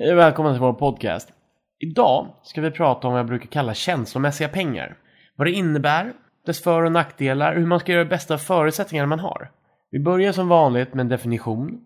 Hej 0.00 0.12
och 0.12 0.18
välkommen 0.18 0.54
till 0.54 0.60
vår 0.60 0.72
podcast. 0.72 1.32
Idag 1.78 2.26
ska 2.42 2.60
vi 2.60 2.70
prata 2.70 3.06
om 3.06 3.12
vad 3.12 3.20
jag 3.20 3.26
brukar 3.26 3.46
kalla 3.46 3.74
känslomässiga 3.74 4.48
pengar. 4.48 4.96
Vad 5.36 5.46
det 5.46 5.50
innebär, 5.50 6.12
dess 6.46 6.62
för 6.62 6.82
och 6.82 6.92
nackdelar 6.92 7.52
och 7.52 7.58
hur 7.58 7.66
man 7.66 7.80
ska 7.80 7.92
göra 7.92 8.04
bästa 8.04 8.38
förutsättningar 8.38 8.58
förutsättningarna 8.58 9.06
man 9.06 9.18
har. 9.18 9.50
Vi 9.90 10.00
börjar 10.00 10.32
som 10.32 10.48
vanligt 10.48 10.94
med 10.94 11.00
en 11.00 11.08
definition. 11.08 11.80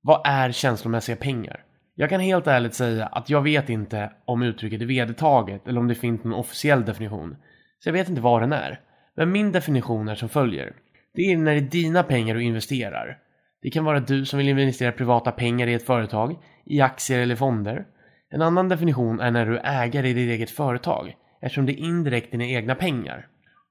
Vad 0.00 0.20
är 0.24 0.52
känslomässiga 0.52 1.16
pengar? 1.16 1.64
Jag 1.94 2.10
kan 2.10 2.20
helt 2.20 2.46
ärligt 2.46 2.74
säga 2.74 3.06
att 3.06 3.30
jag 3.30 3.42
vet 3.42 3.68
inte 3.68 4.10
om 4.24 4.42
uttrycket 4.42 4.82
är 4.82 4.86
vedertaget 4.86 5.68
eller 5.68 5.80
om 5.80 5.88
det 5.88 5.94
finns 5.94 6.24
någon 6.24 6.34
officiell 6.34 6.84
definition. 6.84 7.36
Så 7.78 7.88
jag 7.88 7.92
vet 7.92 8.08
inte 8.08 8.20
vad 8.20 8.42
den 8.42 8.52
är. 8.52 8.80
Men 9.14 9.32
min 9.32 9.52
definition 9.52 10.08
är 10.08 10.14
som 10.14 10.28
följer. 10.28 10.72
Det 11.14 11.32
är 11.32 11.36
när 11.36 11.52
det 11.52 11.60
är 11.60 11.70
dina 11.70 12.02
pengar 12.02 12.34
du 12.34 12.42
investerar. 12.42 13.18
Det 13.62 13.70
kan 13.70 13.84
vara 13.84 14.00
du 14.00 14.24
som 14.24 14.38
vill 14.38 14.48
investera 14.48 14.92
privata 14.92 15.32
pengar 15.32 15.66
i 15.66 15.74
ett 15.74 15.86
företag, 15.86 16.38
i 16.64 16.80
aktier 16.80 17.18
eller 17.18 17.36
fonder. 17.36 17.86
En 18.30 18.42
annan 18.42 18.68
definition 18.68 19.20
är 19.20 19.30
när 19.30 19.46
du 19.46 19.58
är 19.58 19.82
ägare 19.82 20.08
i 20.08 20.12
ditt 20.12 20.30
eget 20.30 20.50
företag, 20.50 21.16
eftersom 21.40 21.66
det 21.66 21.72
är 21.72 21.84
indirekt 21.84 22.30
dina 22.30 22.44
egna 22.44 22.74
pengar. 22.74 23.26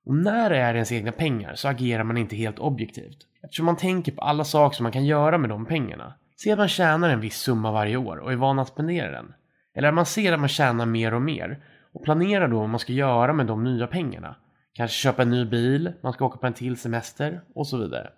Och 0.05 0.15
när 0.15 0.49
det 0.49 0.57
är 0.57 0.73
ens 0.73 0.91
egna 0.91 1.11
pengar 1.11 1.55
så 1.55 1.67
agerar 1.67 2.03
man 2.03 2.17
inte 2.17 2.35
helt 2.35 2.59
objektivt, 2.59 3.17
eftersom 3.43 3.65
man 3.65 3.77
tänker 3.77 4.11
på 4.11 4.21
alla 4.21 4.43
saker 4.43 4.75
som 4.75 4.83
man 4.83 4.91
kan 4.91 5.05
göra 5.05 5.37
med 5.37 5.49
de 5.49 5.65
pengarna. 5.65 6.13
Se 6.37 6.51
att 6.51 6.57
man 6.57 6.67
tjänar 6.67 7.09
en 7.09 7.19
viss 7.19 7.37
summa 7.37 7.71
varje 7.71 7.97
år 7.97 8.17
och 8.17 8.31
är 8.31 8.35
van 8.35 8.59
att 8.59 8.67
spendera 8.67 9.11
den. 9.11 9.33
Eller 9.75 9.87
att 9.87 9.93
man 9.93 10.05
ser 10.05 10.33
att 10.33 10.39
man 10.39 10.49
tjänar 10.49 10.85
mer 10.85 11.13
och 11.13 11.21
mer 11.21 11.59
och 11.93 12.03
planerar 12.03 12.47
då 12.47 12.59
vad 12.59 12.69
man 12.69 12.79
ska 12.79 12.93
göra 12.93 13.33
med 13.33 13.45
de 13.45 13.63
nya 13.63 13.87
pengarna. 13.87 14.35
Kanske 14.73 14.95
köpa 14.95 15.21
en 15.21 15.29
ny 15.29 15.45
bil, 15.45 15.93
man 16.01 16.13
ska 16.13 16.25
åka 16.25 16.37
på 16.37 16.47
en 16.47 16.53
till 16.53 16.77
semester 16.77 17.41
och 17.55 17.67
så 17.67 17.77
vidare. 17.77 18.09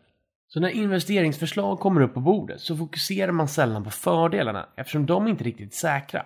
Så 0.52 0.60
när 0.60 0.70
investeringsförslag 0.70 1.80
kommer 1.80 2.02
upp 2.02 2.14
på 2.14 2.20
bordet 2.20 2.62
så 2.62 2.78
fokuserar 2.78 3.32
man 3.32 3.48
sällan 3.48 3.84
på 3.84 3.90
fördelarna 3.90 4.70
eftersom 4.78 5.06
de 5.06 5.28
inte 5.28 5.44
är 5.44 5.46
riktigt 5.46 5.74
är 5.74 5.76
säkra. 5.76 6.26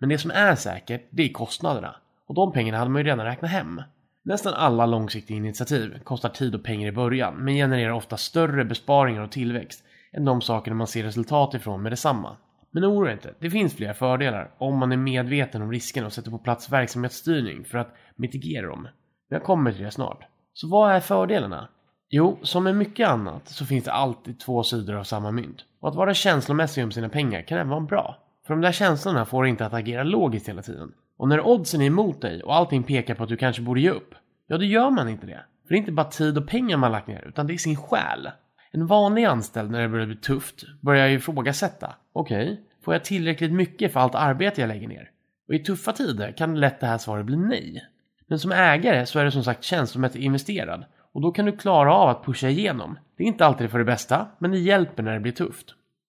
Men 0.00 0.08
det 0.08 0.18
som 0.18 0.30
är 0.30 0.54
säkert, 0.54 1.08
det 1.10 1.22
är 1.22 1.32
kostnaderna. 1.32 1.96
Och 2.26 2.34
de 2.34 2.52
pengarna 2.52 2.78
hade 2.78 2.90
man 2.90 3.00
ju 3.02 3.06
redan 3.08 3.26
räknat 3.26 3.50
hem. 3.50 3.82
Nästan 4.24 4.54
alla 4.54 4.86
långsiktiga 4.86 5.36
initiativ 5.36 5.98
kostar 6.04 6.28
tid 6.28 6.54
och 6.54 6.64
pengar 6.64 6.88
i 6.88 6.92
början 6.92 7.34
men 7.34 7.54
genererar 7.54 7.92
ofta 7.92 8.16
större 8.16 8.64
besparingar 8.64 9.22
och 9.22 9.30
tillväxt 9.30 9.84
än 10.12 10.24
de 10.24 10.40
sakerna 10.40 10.76
man 10.76 10.86
ser 10.86 11.02
resultat 11.02 11.54
ifrån 11.54 11.82
med 11.82 11.92
detsamma. 11.92 12.36
Men 12.70 12.84
oroa 12.84 13.12
inte, 13.12 13.34
det 13.40 13.50
finns 13.50 13.76
flera 13.76 13.94
fördelar 13.94 14.54
om 14.58 14.78
man 14.78 14.92
är 14.92 14.96
medveten 14.96 15.62
om 15.62 15.72
riskerna 15.72 16.06
och 16.06 16.12
sätter 16.12 16.30
på 16.30 16.38
plats 16.38 16.72
verksamhetsstyrning 16.72 17.64
för 17.64 17.78
att 17.78 17.94
mitigera 18.16 18.66
dem. 18.66 18.82
Men 18.82 19.36
jag 19.38 19.42
kommer 19.42 19.72
till 19.72 19.84
det 19.84 19.90
snart. 19.90 20.24
Så 20.52 20.68
vad 20.68 20.92
är 20.92 21.00
fördelarna? 21.00 21.68
Jo, 22.16 22.38
som 22.42 22.64
med 22.64 22.76
mycket 22.76 23.08
annat 23.08 23.48
så 23.48 23.66
finns 23.66 23.84
det 23.84 23.92
alltid 23.92 24.40
två 24.40 24.62
sidor 24.62 24.94
av 24.94 25.04
samma 25.04 25.30
mynt. 25.30 25.64
Och 25.80 25.88
att 25.88 25.94
vara 25.94 26.14
känslomässig 26.14 26.84
om 26.84 26.92
sina 26.92 27.08
pengar 27.08 27.42
kan 27.42 27.58
även 27.58 27.68
vara 27.68 27.80
bra. 27.80 28.18
För 28.46 28.54
de 28.54 28.60
där 28.60 28.72
känslorna 28.72 29.24
får 29.24 29.46
inte 29.46 29.66
att 29.66 29.74
agera 29.74 30.02
logiskt 30.02 30.48
hela 30.48 30.62
tiden. 30.62 30.92
Och 31.16 31.28
när 31.28 31.46
oddsen 31.46 31.80
är 31.80 31.86
emot 31.86 32.20
dig 32.20 32.42
och 32.42 32.54
allting 32.54 32.82
pekar 32.82 33.14
på 33.14 33.22
att 33.22 33.28
du 33.28 33.36
kanske 33.36 33.62
borde 33.62 33.80
ge 33.80 33.90
upp, 33.90 34.14
ja 34.46 34.58
då 34.58 34.64
gör 34.64 34.90
man 34.90 35.08
inte 35.08 35.26
det. 35.26 35.40
För 35.66 35.68
det 35.68 35.74
är 35.74 35.78
inte 35.78 35.92
bara 35.92 36.06
tid 36.06 36.38
och 36.38 36.48
pengar 36.48 36.76
man 36.76 36.92
lagt 36.92 37.06
ner, 37.06 37.24
utan 37.28 37.46
det 37.46 37.54
är 37.54 37.58
sin 37.58 37.76
själ. 37.76 38.30
En 38.72 38.86
vanlig 38.86 39.24
anställd 39.24 39.70
när 39.70 39.82
det 39.82 39.88
börjar 39.88 40.06
bli 40.06 40.16
tufft 40.16 40.64
börjar 40.80 41.06
ju 41.06 41.16
ifrågasätta. 41.16 41.94
Okej, 42.12 42.44
okay, 42.44 42.56
får 42.84 42.94
jag 42.94 43.04
tillräckligt 43.04 43.52
mycket 43.52 43.92
för 43.92 44.00
allt 44.00 44.14
arbete 44.14 44.60
jag 44.60 44.68
lägger 44.68 44.88
ner? 44.88 45.10
Och 45.48 45.54
i 45.54 45.58
tuffa 45.58 45.92
tider 45.92 46.32
kan 46.32 46.60
lätt 46.60 46.80
det 46.80 46.86
här 46.86 46.98
svaret 46.98 47.26
bli 47.26 47.36
nej. 47.36 47.84
Men 48.26 48.38
som 48.38 48.52
ägare 48.52 49.06
så 49.06 49.18
är 49.18 49.24
du 49.24 49.30
som 49.30 49.44
sagt 49.44 49.64
känslomässigt 49.64 50.22
investerad 50.22 50.84
och 51.14 51.20
då 51.20 51.32
kan 51.32 51.44
du 51.44 51.52
klara 51.52 51.94
av 51.94 52.08
att 52.08 52.24
pusha 52.24 52.48
igenom. 52.48 52.98
Det 53.16 53.22
är 53.22 53.26
inte 53.26 53.46
alltid 53.46 53.70
för 53.70 53.78
det 53.78 53.84
bästa, 53.84 54.26
men 54.38 54.50
det 54.50 54.58
hjälper 54.58 55.02
när 55.02 55.14
det 55.14 55.20
blir 55.20 55.32
tufft. 55.32 55.66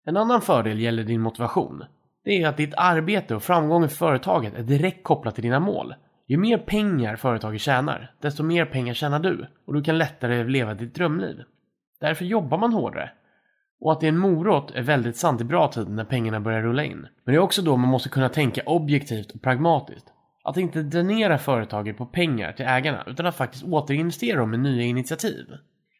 En 0.06 0.18
annan 0.18 0.42
fördel 0.42 0.80
gäller 0.80 1.04
din 1.04 1.22
motivation. 1.22 1.84
Det 2.24 2.42
är 2.42 2.48
att 2.48 2.58
ditt 2.58 2.74
arbete 2.78 3.36
och 3.36 3.44
framgång 3.44 3.86
i 3.86 3.88
företaget 3.88 4.54
är 4.54 4.64
direkt 4.64 5.04
kopplat 5.04 5.36
till 5.36 5.44
dina 5.44 5.60
mål. 5.60 5.96
Ju 6.28 6.38
mer 6.38 6.58
pengar 6.58 7.16
företaget 7.16 7.62
tjänar, 7.62 8.12
desto 8.22 8.44
mer 8.44 8.66
pengar 8.66 8.94
tjänar 8.94 9.20
du 9.20 9.48
och 9.68 9.74
du 9.74 9.84
kan 9.84 9.98
lättare 9.98 10.44
leva 10.44 10.74
ditt 10.74 10.96
drömliv. 10.96 11.44
Därför 12.00 12.26
jobbar 12.26 12.58
man 12.58 12.74
hårdare. 12.74 13.12
Och 13.80 13.92
att 13.92 14.00
det 14.00 14.06
är 14.08 14.12
en 14.12 14.18
morot 14.18 14.72
är 14.72 14.82
väldigt 14.82 15.18
sant 15.18 15.42
i 15.42 15.44
bra 15.44 15.68
tid 15.68 15.90
när 15.90 16.06
pengarna 16.06 16.40
börjar 16.40 16.62
rulla 16.62 16.84
in. 16.84 17.08
Men 17.24 17.34
det 17.34 17.36
är 17.36 17.40
också 17.40 17.62
då 17.62 17.78
man 17.78 17.90
måste 17.90 18.10
kunna 18.10 18.30
tänka 18.30 18.62
objektivt 18.66 19.32
och 19.32 19.42
pragmatiskt. 19.42 20.14
Att 20.48 20.58
inte 20.58 20.84
dränera 20.84 21.38
företaget 21.38 21.98
på 21.98 22.06
pengar 22.06 22.52
till 22.52 22.66
ägarna 22.66 23.04
utan 23.08 23.26
att 23.26 23.36
faktiskt 23.36 23.64
återinvestera 23.64 24.40
dem 24.40 24.54
i 24.54 24.58
nya 24.58 24.84
initiativ. 24.84 25.46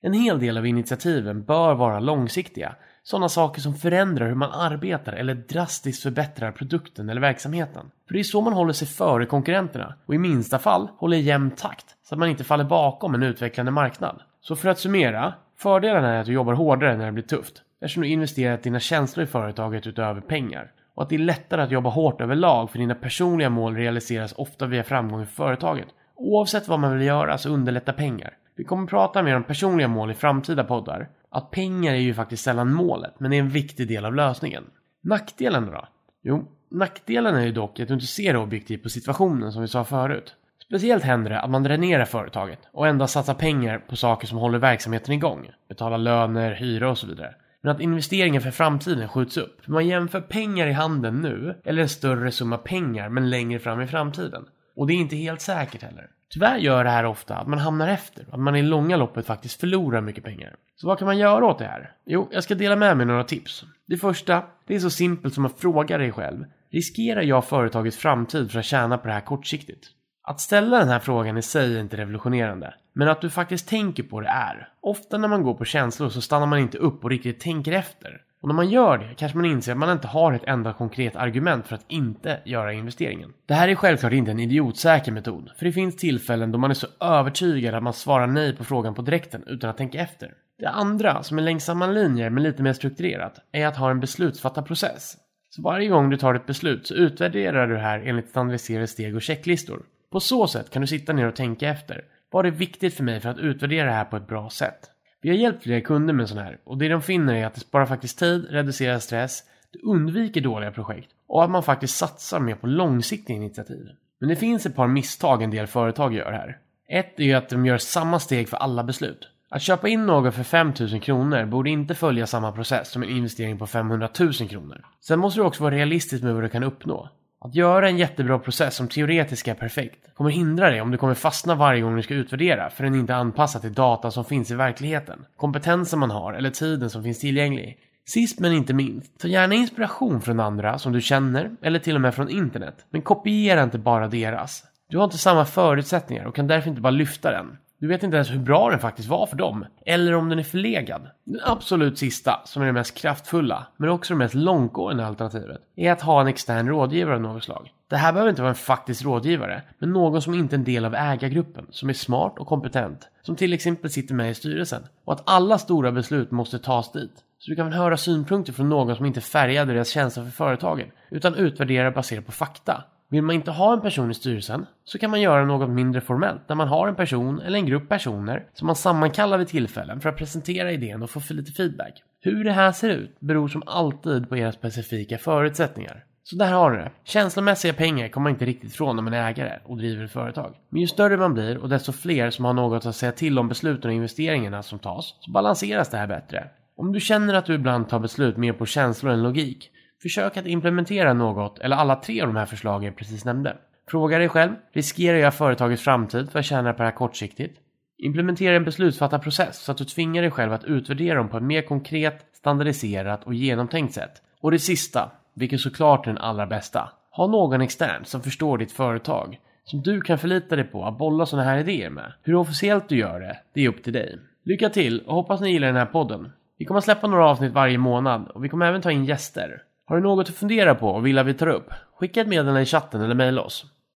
En 0.02 0.14
hel 0.14 0.40
del 0.40 0.58
av 0.58 0.66
initiativen 0.66 1.44
bör 1.44 1.74
vara 1.74 2.00
långsiktiga. 2.00 2.76
Sådana 3.04 3.30
saker 3.30 3.62
som 3.62 3.76
förändrar 3.76 4.28
hur 4.28 4.36
man 4.36 4.52
arbetar 4.52 5.14
eller 5.14 5.36
drastiskt 5.36 6.04
förbättrar 6.04 6.52
produkten 6.52 7.10
eller 7.10 7.22
verksamheten. 7.22 7.92
För 8.08 8.14
det 8.14 8.20
är 8.20 8.24
så 8.24 8.42
man 8.42 8.54
håller 8.54 8.74
sig 8.74 8.88
före 8.88 9.26
konkurrenterna 9.26 9.96
och 10.06 10.16
i 10.16 10.18
minsta 10.18 10.60
fall 10.60 10.90
håller 10.98 11.18
jämn 11.18 11.52
takt 11.52 11.86
så 12.04 12.16
att 12.16 12.20
man 12.20 12.30
inte 12.30 12.44
faller 12.44 12.64
bakom 12.64 13.16
en 13.16 13.24
utvecklande 13.24 13.72
marknad. 13.72 14.22
Så 14.42 14.56
för 14.56 14.70
att 14.70 14.80
summera, 14.80 15.34
fördelen 15.58 16.04
är 16.04 16.20
att 16.20 16.26
du 16.26 16.34
jobbar 16.34 16.54
hårdare 16.54 16.98
när 16.98 17.06
det 17.06 17.12
blir 17.12 17.24
tufft 17.24 17.62
eftersom 17.82 18.04
du 18.04 18.10
investerat 18.10 18.64
dina 18.64 18.80
känslor 18.80 19.24
i 19.24 19.28
företaget 19.28 19.88
utöver 19.88 20.22
pengar 20.22 20.72
och 20.98 21.04
att 21.04 21.10
det 21.10 21.16
är 21.16 21.20
lättare 21.20 21.62
att 21.62 21.72
jobba 21.72 21.90
hårt 21.90 22.22
överlag 22.22 22.70
för 22.70 22.80
dina 22.80 22.96
personliga 22.96 23.50
mål 23.50 23.76
realiseras 23.76 24.34
ofta 24.38 24.66
via 24.66 24.84
framgång 24.84 25.22
i 25.22 25.26
företaget. 25.26 25.88
Oavsett 26.16 26.68
vad 26.68 26.80
man 26.80 26.98
vill 26.98 27.08
göra 27.08 27.38
så 27.38 27.50
underlättar 27.50 27.94
pengar. 27.94 28.34
Vi 28.56 28.64
kommer 28.64 28.88
prata 28.88 29.24
mer 29.24 29.36
om 29.36 29.44
personliga 29.44 29.88
mål 29.88 30.12
i 30.12 30.14
framtida 30.14 30.64
poddar. 30.64 31.10
Att 31.30 31.52
pengar 31.52 31.94
är 31.94 31.98
ju 31.98 32.14
faktiskt 32.14 32.44
sällan 32.44 32.74
målet, 32.74 33.20
men 33.20 33.32
det 33.32 33.38
är 33.38 33.40
en 33.40 33.50
viktig 33.50 33.88
del 33.88 34.06
av 34.06 34.16
lösningen. 34.16 34.64
Nackdelen 35.04 35.66
då? 35.66 35.88
Jo, 36.24 36.46
nackdelen 36.72 37.36
är 37.36 37.46
ju 37.46 37.52
dock 37.52 37.80
att 37.80 37.88
du 37.88 37.94
inte 37.94 38.06
ser 38.06 38.36
objektivt 38.36 38.84
på 38.84 38.90
situationen 38.90 39.52
som 39.52 39.62
vi 39.62 39.68
sa 39.68 39.84
förut. 39.84 40.36
Speciellt 40.68 41.04
händer 41.04 41.30
det 41.30 41.42
att 41.42 41.50
man 41.50 41.64
dränerar 41.64 42.06
företaget 42.06 42.60
och 42.72 42.88
endast 42.88 43.14
satsar 43.14 43.34
pengar 43.34 43.80
på 43.80 43.96
saker 43.96 44.28
som 44.28 44.38
håller 44.38 44.60
verksamheten 44.60 45.14
igång. 45.14 45.50
Betala 45.70 45.98
löner, 45.98 46.52
hyra 46.52 46.90
och 46.90 46.98
så 46.98 47.08
vidare. 47.08 47.36
Men 47.64 47.76
att 47.76 47.82
investeringen 47.82 48.42
för 48.42 48.52
framtiden 48.52 49.10
skjuts 49.10 49.38
upp. 49.38 49.66
För 49.66 49.72
man 49.72 49.88
jämför 49.88 50.22
pengar 50.22 50.68
i 50.68 50.74
handen 50.74 51.22
nu, 51.22 51.62
eller 51.64 51.82
en 51.82 51.90
större 51.90 52.32
summa 52.32 52.58
pengar 52.58 53.10
men 53.10 53.30
längre 53.30 53.60
fram 53.60 53.82
i 53.82 53.88
framtiden. 53.88 54.46
Och 54.76 54.88
det 54.88 54.94
är 54.94 54.98
inte 54.98 55.16
helt 55.16 55.42
säkert 55.42 55.82
heller. 55.82 56.10
Tyvärr 56.30 56.58
gör 56.58 56.84
det 56.84 56.90
här 56.90 57.06
ofta 57.06 57.36
att 57.36 57.48
man 57.48 57.60
hamnar 57.60 57.88
efter 57.88 58.26
att 58.32 58.40
man 58.40 58.56
i 58.56 58.62
långa 58.62 58.98
loppet 58.98 59.26
faktiskt 59.26 59.60
förlorar 59.60 60.02
mycket 60.02 60.24
pengar. 60.24 60.56
Så 60.76 60.88
vad 60.88 61.00
kan 61.00 61.06
man 61.06 61.18
göra 61.18 61.46
åt 61.46 61.60
det 61.60 61.66
här? 61.66 61.92
Jo, 62.06 62.30
jag 62.32 62.44
ska 62.44 62.56
dela 62.56 62.76
med 62.76 62.98
mig 62.98 63.06
några 63.06 63.24
tips. 63.24 63.64
Det 63.88 63.98
första, 63.98 64.44
det 64.68 64.76
är 64.76 64.80
så 64.80 64.90
simpelt 64.90 65.34
som 65.34 65.46
att 65.46 65.60
fråga 65.60 65.98
dig 65.98 66.12
själv. 66.12 66.46
Riskerar 66.72 67.22
jag 67.22 67.46
företagets 67.46 67.98
framtid 67.98 68.52
för 68.52 68.60
att 68.60 68.66
tjäna 68.66 68.98
på 68.98 69.08
det 69.08 69.14
här 69.14 69.22
kortsiktigt? 69.22 69.88
Att 70.24 70.42
ställa 70.42 70.80
den 70.80 70.88
här 70.88 71.00
frågan 71.00 71.38
i 71.38 71.42
sig 71.42 71.76
är 71.76 71.82
inte 71.82 71.98
revolutionerande. 71.98 72.74
Men 72.98 73.08
att 73.08 73.22
du 73.22 73.30
faktiskt 73.30 73.68
tänker 73.68 74.04
på 74.04 74.22
det 74.22 74.28
är. 74.28 74.70
Ofta 74.82 75.18
när 75.18 75.28
man 75.28 75.44
går 75.44 75.54
på 75.54 75.66
känslor 75.66 76.10
så 76.10 76.22
stannar 76.22 76.46
man 76.46 76.60
inte 76.60 76.78
upp 76.78 77.04
och 77.04 77.10
riktigt 77.10 77.40
tänker 77.40 77.72
efter. 77.72 78.22
Och 78.42 78.48
när 78.48 78.56
man 78.56 78.70
gör 78.70 78.98
det 78.98 79.16
kanske 79.18 79.38
man 79.38 79.46
inser 79.46 79.72
att 79.72 79.78
man 79.78 79.92
inte 79.92 80.08
har 80.08 80.34
ett 80.34 80.44
enda 80.44 80.74
konkret 80.74 81.16
argument 81.16 81.68
för 81.68 81.76
att 81.76 81.86
inte 81.88 82.40
göra 82.46 82.74
investeringen. 82.74 83.34
Det 83.46 83.54
här 83.54 83.68
är 83.68 83.76
självklart 83.76 84.14
inte 84.14 84.32
en 84.32 84.40
idiotsäker 84.40 85.12
metod, 85.12 85.52
för 85.58 85.66
det 85.66 85.72
finns 85.72 85.96
tillfällen 85.96 86.52
då 86.52 86.58
man 86.58 86.70
är 86.70 86.76
så 86.76 86.88
övertygad 87.00 87.76
att 87.76 87.84
man 87.84 87.94
svarar 87.94 88.28
nej 88.28 88.56
på 88.56 88.64
frågan 88.64 88.94
på 88.94 89.02
direkten 89.02 89.44
utan 89.48 89.70
att 89.70 89.78
tänka 89.78 90.00
efter. 90.00 90.34
Det 90.60 90.70
andra, 90.70 91.24
som 91.24 91.38
är 91.38 91.42
längs 91.42 91.66
samma 91.66 91.88
linjer 91.88 92.30
men 92.30 92.44
lite 92.44 92.64
mer 92.64 92.74
strukturerat, 92.74 93.40
är 93.52 93.68
att 93.68 93.78
ha 93.78 93.92
en 93.92 94.00
beslutsfattarprocess. 94.00 95.18
Så 95.50 95.62
varje 95.62 95.88
gång 95.88 96.10
du 96.10 96.18
tar 96.18 96.34
ett 96.34 96.46
beslut 96.46 96.88
så 96.88 96.94
utvärderar 96.94 97.68
du 97.68 97.74
det 97.74 97.82
här 97.82 98.00
enligt 98.00 98.30
standardiserade 98.30 98.88
steg 98.88 99.16
och 99.16 99.22
checklistor. 99.22 99.82
På 100.12 100.20
så 100.20 100.48
sätt 100.48 100.70
kan 100.70 100.82
du 100.82 100.88
sitta 100.88 101.14
ner 101.14 101.28
och 101.28 101.36
tänka 101.36 101.70
efter. 101.70 102.04
Vad 102.32 102.46
är 102.46 102.52
viktigt 102.52 102.94
för 102.94 103.04
mig 103.04 103.20
för 103.20 103.30
att 103.30 103.38
utvärdera 103.38 103.86
det 103.86 103.92
här 103.92 104.06
på 104.06 104.18
ett 104.18 104.28
bra 104.28 104.50
sätt? 104.50 104.80
Vi 105.22 105.30
har 105.30 105.36
hjälpt 105.36 105.64
flera 105.64 105.82
kunder 105.82 106.14
med 106.14 106.30
sån 106.30 106.38
här 106.38 106.60
och 106.64 106.78
det 106.78 106.88
de 106.88 107.02
finner 107.02 107.36
är 107.36 107.46
att 107.46 107.54
det 107.54 107.60
sparar 107.60 107.86
faktiskt 107.86 108.20
tid, 108.20 108.48
reducerar 108.50 109.00
stress, 109.00 109.44
det 109.74 109.80
undviker 109.80 110.42
dåliga 110.42 110.72
projekt 110.72 111.10
och 111.28 111.44
att 111.44 111.50
man 111.50 111.64
faktiskt 111.64 111.98
satsar 111.98 112.40
mer 112.40 112.56
på 112.56 112.68
långsiktiga 112.68 113.36
initiativ. 113.36 113.88
Men 114.20 114.30
det 114.30 114.36
finns 114.36 114.66
ett 114.66 114.76
par 114.76 114.88
misstag 114.88 115.44
en 115.44 115.52
del 115.52 115.68
företag 115.68 116.14
gör 116.14 116.32
här. 116.32 116.58
Ett 116.90 117.20
är 117.20 117.24
ju 117.24 117.34
att 117.34 117.50
de 117.50 117.66
gör 117.66 117.78
samma 117.78 118.20
steg 118.20 118.50
för 118.50 118.58
alla 118.58 118.84
beslut. 118.84 119.30
Att 119.50 119.62
köpa 119.62 119.88
in 119.88 120.06
något 120.06 120.36
för 120.36 120.44
5000 120.44 121.00
kronor 121.00 121.46
borde 121.46 121.70
inte 121.70 121.96
följa 121.96 122.28
samma 122.28 122.52
process 122.52 122.92
som 122.92 123.04
en 123.04 123.10
investering 123.10 123.58
på 123.58 123.68
500 123.68 124.10
000 124.20 124.34
kronor. 124.34 124.86
Sen 125.02 125.20
måste 125.20 125.40
du 125.40 125.44
också 125.44 125.64
vara 125.64 125.76
realistisk 125.76 126.24
med 126.24 126.34
vad 126.34 126.44
du 126.44 126.50
kan 126.50 126.64
uppnå. 126.64 127.10
Att 127.40 127.56
göra 127.56 127.90
en 127.90 127.98
jättebra 127.98 128.40
process 128.40 128.76
som 128.76 128.88
teoretiskt 128.88 129.48
är 129.48 129.54
perfekt 129.54 130.16
kommer 130.16 130.30
hindra 130.30 130.70
dig 130.70 130.82
om 130.82 130.92
du 130.92 130.98
kommer 130.98 131.14
fastna 131.14 131.56
varje 131.56 131.82
gång 131.82 131.96
du 131.96 132.02
ska 132.02 132.14
utvärdera 132.14 132.70
för 132.70 132.84
den 132.84 132.96
är 132.96 133.00
inte 133.00 133.16
anpassad 133.16 133.62
till 133.62 133.74
data 133.74 134.12
som 134.12 134.26
finns 134.26 134.52
i 134.52 134.56
verkligheten, 134.56 135.26
kompetensen 135.36 136.00
man 136.00 136.12
har 136.12 136.34
eller 136.34 136.50
tiden 136.50 136.90
som 136.90 137.04
finns 137.04 137.20
tillgänglig. 137.20 137.78
Sist 138.06 138.40
men 138.40 138.54
inte 138.54 138.74
minst, 138.74 139.20
ta 139.20 139.28
gärna 139.28 139.56
inspiration 139.56 140.22
från 140.22 140.40
andra 140.40 140.80
som 140.80 140.94
du 140.94 141.02
känner 141.02 141.52
eller 141.62 141.80
till 141.80 141.96
och 141.96 142.02
med 142.02 142.16
från 142.16 142.30
internet. 142.30 142.86
Men 142.90 143.02
kopiera 143.02 143.64
inte 143.64 143.78
bara 143.78 144.08
deras. 144.08 144.64
Du 144.90 144.98
har 144.98 145.04
inte 145.04 145.18
samma 145.18 145.46
förutsättningar 145.46 146.26
och 146.26 146.36
kan 146.36 146.48
därför 146.48 146.70
inte 146.70 146.82
bara 146.82 146.92
lyfta 146.92 147.32
den. 147.32 147.58
Du 147.80 147.88
vet 147.88 148.04
inte 148.04 148.16
ens 148.16 148.32
hur 148.32 148.40
bra 148.40 148.70
den 148.70 148.80
faktiskt 148.80 149.10
var 149.10 149.26
för 149.26 149.36
dem, 149.36 149.66
eller 149.86 150.14
om 150.14 150.30
den 150.30 150.40
är 150.40 150.44
förlegad. 150.44 151.10
Den 151.24 151.42
absolut 151.44 151.98
sista, 151.98 152.42
som 152.46 152.62
är 152.62 152.66
det 152.66 152.72
mest 152.72 152.98
kraftfulla, 152.98 153.68
men 153.78 153.90
också 153.90 154.14
det 154.14 154.18
mest 154.18 154.34
långtgående 154.34 155.06
alternativet, 155.06 155.62
är 155.76 155.92
att 155.92 156.02
ha 156.02 156.22
en 156.22 156.28
extern 156.28 156.68
rådgivare 156.68 157.16
av 157.16 157.22
något 157.22 157.44
slag. 157.44 157.72
Det 157.90 157.96
här 157.96 158.14
behöver 158.14 158.30
inte 158.30 158.42
vara 158.42 158.50
en 158.50 158.56
faktisk 158.56 159.06
rådgivare, 159.06 159.62
men 159.80 159.94
någon 159.94 160.22
som 160.22 160.34
inte 160.34 160.56
är 160.56 160.58
en 160.58 160.64
del 160.64 160.86
av 160.86 160.96
ägargruppen, 160.96 161.68
som 161.70 161.90
är 161.90 161.94
smart 161.94 162.40
och 162.40 162.48
kompetent, 162.48 163.08
som 163.22 163.36
till 163.36 163.54
exempel 163.54 163.90
sitter 163.90 164.14
med 164.14 164.32
i 164.32 164.34
styrelsen. 164.34 164.84
Och 165.06 165.14
att 165.14 165.24
alla 165.26 165.58
stora 165.58 165.92
beslut 165.92 166.32
måste 166.32 166.60
tas 166.60 166.92
dit. 166.92 167.24
Så 167.40 167.52
du 167.52 167.56
kan 167.56 167.66
väl 167.66 167.80
höra 167.80 167.98
synpunkter 167.98 168.54
från 168.54 168.70
någon 168.70 168.96
som 168.96 169.06
inte 169.06 169.22
färgade 169.22 169.74
deras 169.74 169.90
känsla 169.90 170.24
för 170.24 170.32
företagen, 170.32 170.92
utan 171.10 171.36
utvärderar 171.36 171.92
baserat 171.92 172.26
på 172.26 172.32
fakta. 172.32 172.84
Vill 173.10 173.22
man 173.22 173.36
inte 173.36 173.52
ha 173.52 173.74
en 173.74 173.82
person 173.82 174.12
i 174.12 174.14
styrelsen 174.14 174.66
så 174.84 175.00
kan 175.00 175.12
man 175.12 175.22
göra 175.22 175.46
något 175.46 175.70
mindre 175.70 176.02
formellt 176.02 176.48
där 176.48 176.56
man 176.56 176.68
har 176.68 176.88
en 176.88 176.96
person 176.96 177.42
eller 177.42 177.60
en 177.60 177.66
grupp 177.66 177.90
personer 177.90 178.46
som 178.54 178.66
man 178.66 178.76
sammankallar 178.76 179.38
vid 179.38 179.48
tillfällen 179.48 180.02
för 180.02 180.10
att 180.10 180.18
presentera 180.18 180.72
idén 180.72 181.04
och 181.04 181.10
få 181.10 181.34
lite 181.34 181.52
feedback. 181.52 182.04
Hur 182.22 182.44
det 182.44 182.52
här 182.52 182.72
ser 182.72 182.90
ut 182.90 183.20
beror 183.20 183.48
som 183.48 183.64
alltid 183.66 184.30
på 184.30 184.38
era 184.38 184.52
specifika 184.52 185.18
förutsättningar. 185.18 186.04
Så 186.24 186.36
där 186.36 186.52
har 186.52 186.72
ni 186.72 186.78
det. 186.78 186.92
Känslomässiga 187.04 187.74
pengar 187.74 188.08
kommer 188.08 188.24
man 188.24 188.32
inte 188.32 188.46
riktigt 188.46 188.74
från 188.74 188.96
när 188.96 189.04
man 189.04 189.14
är 189.14 189.30
ägare 189.30 189.60
och 189.66 189.78
driver 189.78 190.06
ett 190.06 190.12
företag. 190.12 190.56
Men 190.70 190.82
ju 190.82 190.88
större 190.88 191.18
man 191.18 191.34
blir 191.34 191.58
och 191.58 191.70
desto 191.70 191.92
fler 191.92 192.30
som 192.30 192.46
har 192.46 192.54
något 192.54 192.86
att 192.86 192.96
säga 192.96 193.12
till 193.12 193.40
om 193.40 193.48
besluten 193.48 193.90
och 193.90 193.96
investeringarna 193.96 194.64
som 194.64 194.80
tas 194.80 195.16
så 195.20 195.32
balanseras 195.32 195.90
det 195.90 195.98
här 195.98 196.08
bättre. 196.08 196.50
Om 196.78 196.92
du 196.92 197.00
känner 197.00 197.34
att 197.34 197.46
du 197.46 197.54
ibland 197.54 197.90
tar 197.90 198.00
beslut 198.00 198.38
mer 198.38 198.54
på 198.54 198.66
känslor 198.66 199.12
än 199.14 199.24
logik 199.24 199.72
Försök 200.02 200.38
att 200.38 200.46
implementera 200.48 201.14
något 201.14 201.60
eller 201.60 201.76
alla 201.76 201.96
tre 201.96 202.22
av 202.22 202.28
de 202.28 202.36
här 202.36 202.46
förslagen 202.46 202.86
jag 202.86 202.96
precis 202.96 203.26
nämnde. 203.26 203.58
Fråga 203.90 204.18
dig 204.18 204.30
själv, 204.30 204.52
riskerar 204.74 205.18
jag 205.18 205.34
företagets 205.34 205.84
framtid 205.84 206.32
för 206.32 206.40
att 206.40 206.46
tjäna 206.46 206.74
på 206.74 206.78
det 206.78 206.90
här 206.90 206.96
kortsiktigt? 206.96 207.60
Implementera 207.98 208.56
en 208.56 208.64
beslutsfattarprocess 208.64 209.58
så 209.58 209.72
att 209.72 209.78
du 209.78 209.86
tvingar 209.86 210.22
dig 210.22 210.32
själv 210.32 210.54
att 210.54 210.64
utvärdera 210.64 211.18
dem 211.18 211.30
på 211.30 211.38
ett 211.38 211.44
mer 211.44 211.62
konkret, 211.62 212.26
standardiserat 212.34 213.24
och 213.24 213.34
genomtänkt 213.34 213.94
sätt. 213.94 214.22
Och 214.42 214.52
det 214.52 214.60
sista, 214.60 215.12
vilket 215.34 215.60
såklart 215.60 216.08
är 216.08 216.12
den 216.12 216.22
allra 216.22 216.48
bästa. 216.48 216.90
Ha 217.12 217.28
någon 217.28 217.62
extern 217.62 218.06
som 218.06 218.22
förstår 218.22 218.58
ditt 218.58 218.72
företag, 218.72 219.40
som 219.64 219.82
du 219.82 220.02
kan 220.02 220.18
förlita 220.18 220.56
dig 220.56 220.66
på 220.66 220.86
att 220.86 220.98
bolla 220.98 221.26
sådana 221.26 221.50
här 221.50 221.58
idéer 221.58 221.90
med. 221.90 222.14
Hur 222.24 222.36
officiellt 222.36 222.90
du 222.90 222.98
gör 222.98 223.20
det, 223.20 223.38
det 223.54 223.66
är 223.66 223.70
upp 223.70 223.84
till 223.84 223.94
dig. 223.94 224.20
Lycka 224.44 224.70
till 224.70 225.02
och 225.02 225.16
hoppas 225.16 225.42
ni 225.42 225.52
gillar 225.52 225.68
den 225.68 225.76
här 225.76 225.86
podden. 225.86 226.32
Vi 226.58 226.66
kommer 226.66 226.78
att 226.78 226.84
släppa 226.84 227.08
några 227.08 227.30
avsnitt 227.30 227.54
varje 227.54 227.78
månad 227.78 228.28
och 228.28 228.44
vi 228.44 228.50
kommer 228.50 228.66
även 228.66 228.82
ta 228.82 228.92
in 228.92 229.06
gäster. 229.06 229.64
Har 229.90 229.96
du 229.96 230.04
något 230.04 230.30
att 230.30 230.36
fundera 230.36 230.76
på 230.76 230.90
och 230.90 231.06
vill 231.06 231.18
att 231.18 231.26
vi 231.26 231.34
tar 231.34 231.48
upp? 231.48 231.70
Skicka 232.00 232.22
ett 232.22 232.28
meddelande 232.28 232.62
i 232.62 232.66
chatten 232.66 233.02
eller 233.02 233.16
mejla 233.16 233.42
oss. 233.42 233.66